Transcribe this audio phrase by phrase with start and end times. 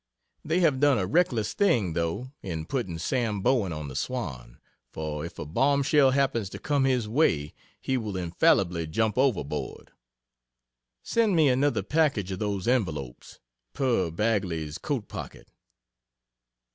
[0.43, 4.59] They have done a reckless thing, though, in putting Sam Bowen on the "Swan"
[4.91, 9.91] for if a bomb shell happens to come his way, he will infallibly jump overboard.
[11.03, 13.37] Send me another package of those envelopes,
[13.73, 15.51] per Bagley's coat pocket.